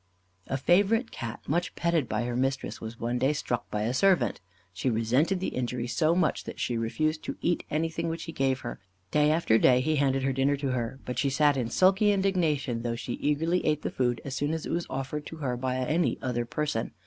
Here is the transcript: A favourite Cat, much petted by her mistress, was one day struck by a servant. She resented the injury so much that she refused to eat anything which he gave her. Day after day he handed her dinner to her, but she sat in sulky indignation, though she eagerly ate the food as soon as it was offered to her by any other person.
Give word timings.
A 0.47 0.57
favourite 0.57 1.11
Cat, 1.11 1.41
much 1.47 1.75
petted 1.75 2.09
by 2.09 2.23
her 2.23 2.35
mistress, 2.35 2.81
was 2.81 2.99
one 2.99 3.19
day 3.19 3.33
struck 3.33 3.69
by 3.69 3.83
a 3.83 3.93
servant. 3.93 4.41
She 4.73 4.89
resented 4.89 5.39
the 5.39 5.49
injury 5.49 5.85
so 5.85 6.15
much 6.15 6.43
that 6.45 6.59
she 6.59 6.75
refused 6.75 7.21
to 7.25 7.37
eat 7.39 7.65
anything 7.69 8.09
which 8.09 8.23
he 8.23 8.31
gave 8.31 8.61
her. 8.61 8.79
Day 9.11 9.29
after 9.29 9.59
day 9.59 9.79
he 9.79 9.97
handed 9.97 10.23
her 10.23 10.33
dinner 10.33 10.57
to 10.57 10.69
her, 10.69 10.99
but 11.05 11.19
she 11.19 11.29
sat 11.29 11.55
in 11.55 11.69
sulky 11.69 12.11
indignation, 12.11 12.81
though 12.81 12.95
she 12.95 13.13
eagerly 13.13 13.63
ate 13.63 13.83
the 13.83 13.91
food 13.91 14.21
as 14.25 14.33
soon 14.35 14.55
as 14.55 14.65
it 14.65 14.71
was 14.71 14.87
offered 14.89 15.27
to 15.27 15.35
her 15.35 15.55
by 15.55 15.75
any 15.77 16.17
other 16.19 16.45
person. 16.45 16.93